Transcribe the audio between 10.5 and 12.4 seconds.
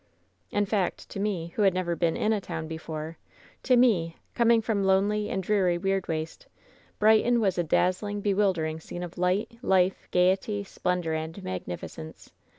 splendor and magnificence.